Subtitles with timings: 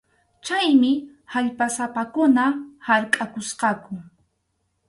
[0.45, 0.91] Chaymi
[1.37, 2.45] allpasapakuna
[2.87, 3.93] harkʼakusqaku.